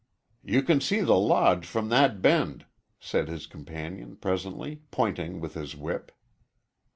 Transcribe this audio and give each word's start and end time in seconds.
"You 0.43 0.63
can 0.63 0.81
see 0.81 1.01
the 1.01 1.13
Lodge 1.13 1.63
from 1.63 1.89
that 1.89 2.23
bend," 2.23 2.65
said 2.99 3.27
his 3.27 3.45
companion, 3.45 4.15
presently, 4.15 4.81
pointing 4.89 5.39
with 5.39 5.53
his 5.53 5.75
whip. 5.75 6.11